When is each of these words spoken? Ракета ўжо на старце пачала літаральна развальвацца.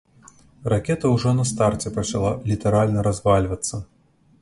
Ракета 0.73 1.11
ўжо 1.15 1.35
на 1.41 1.45
старце 1.51 1.87
пачала 1.99 2.35
літаральна 2.51 3.07
развальвацца. 3.13 3.75